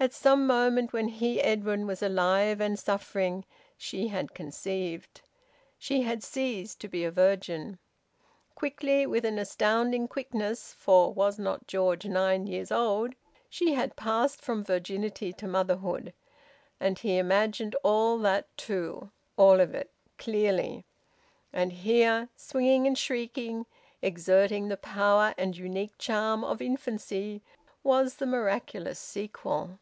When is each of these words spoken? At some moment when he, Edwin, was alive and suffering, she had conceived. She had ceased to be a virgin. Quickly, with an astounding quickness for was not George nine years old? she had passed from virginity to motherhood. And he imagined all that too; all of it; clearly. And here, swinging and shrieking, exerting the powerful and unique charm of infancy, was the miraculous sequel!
At 0.00 0.12
some 0.12 0.46
moment 0.46 0.92
when 0.92 1.08
he, 1.08 1.40
Edwin, 1.40 1.86
was 1.86 2.02
alive 2.02 2.60
and 2.60 2.78
suffering, 2.78 3.46
she 3.78 4.08
had 4.08 4.34
conceived. 4.34 5.22
She 5.78 6.02
had 6.02 6.22
ceased 6.22 6.78
to 6.80 6.88
be 6.88 7.04
a 7.04 7.10
virgin. 7.10 7.78
Quickly, 8.54 9.06
with 9.06 9.24
an 9.24 9.38
astounding 9.38 10.06
quickness 10.08 10.74
for 10.74 11.14
was 11.14 11.38
not 11.38 11.66
George 11.66 12.04
nine 12.04 12.46
years 12.46 12.70
old? 12.70 13.14
she 13.48 13.72
had 13.74 13.96
passed 13.96 14.42
from 14.42 14.62
virginity 14.62 15.32
to 15.32 15.48
motherhood. 15.48 16.12
And 16.78 16.98
he 16.98 17.16
imagined 17.16 17.74
all 17.82 18.18
that 18.18 18.54
too; 18.58 19.10
all 19.38 19.58
of 19.58 19.74
it; 19.74 19.90
clearly. 20.18 20.84
And 21.50 21.72
here, 21.72 22.28
swinging 22.36 22.86
and 22.86 22.98
shrieking, 22.98 23.64
exerting 24.02 24.68
the 24.68 24.76
powerful 24.76 25.34
and 25.42 25.56
unique 25.56 25.96
charm 25.96 26.44
of 26.44 26.60
infancy, 26.60 27.40
was 27.82 28.16
the 28.16 28.26
miraculous 28.26 28.98
sequel! 28.98 29.78